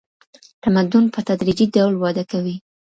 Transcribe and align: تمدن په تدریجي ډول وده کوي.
تمدن 0.63 1.05
په 1.13 1.19
تدریجي 1.29 1.65
ډول 1.75 1.93
وده 1.97 2.23
کوي. 2.31 2.55